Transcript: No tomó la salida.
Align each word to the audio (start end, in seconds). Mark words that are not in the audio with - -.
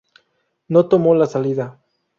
No 0.67 0.87
tomó 0.89 1.13
la 1.13 1.27
salida. 1.27 1.77